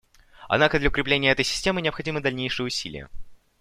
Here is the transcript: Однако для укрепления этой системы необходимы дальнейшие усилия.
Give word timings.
Однако 0.47 0.79
для 0.79 0.89
укрепления 0.89 1.29
этой 1.29 1.45
системы 1.45 1.79
необходимы 1.79 2.21
дальнейшие 2.21 2.65
усилия. 2.65 3.07